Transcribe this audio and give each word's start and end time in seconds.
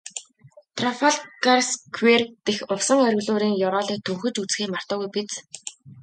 Трафальгарсквер 0.77 2.21
дэх 2.45 2.59
усан 2.73 2.99
оргилуурын 3.07 3.53
ёроолыг 3.67 3.99
төнхөж 4.05 4.35
үзэхээ 4.41 4.67
мартаагүй 4.73 5.09
биз? 5.15 5.31